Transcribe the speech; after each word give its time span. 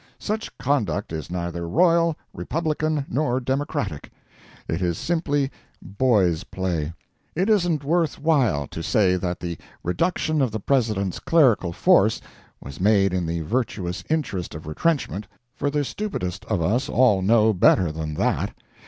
Such 0.17 0.57
conduct 0.57 1.13
is 1.13 1.29
neither 1.29 1.69
royal, 1.69 2.17
republican, 2.33 3.05
nor 3.07 3.39
democratic; 3.39 4.09
it 4.67 4.81
is 4.81 4.97
simply 4.97 5.51
boys' 5.79 6.43
play. 6.43 6.93
It 7.35 7.51
isn't 7.51 7.83
worthwhile 7.83 8.65
to 8.69 8.81
say 8.81 9.15
that 9.15 9.39
the 9.39 9.59
reduction 9.83 10.41
of 10.41 10.49
the 10.49 10.59
President's 10.59 11.19
clerical 11.19 11.71
force 11.71 12.19
was 12.59 12.79
made 12.81 13.13
in 13.13 13.27
the 13.27 13.41
virtuous 13.41 14.03
interest 14.09 14.55
of 14.55 14.65
retrenchment, 14.65 15.27
for 15.53 15.69
the 15.69 15.85
stupidest 15.85 16.45
of 16.45 16.63
us 16.63 16.89
all 16.89 17.21
know 17.21 17.53
better 17.53 17.91
than 17.91 18.15
that. 18.15 18.55